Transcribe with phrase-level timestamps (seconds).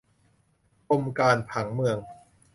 [0.89, 1.97] กรมการผังเมือง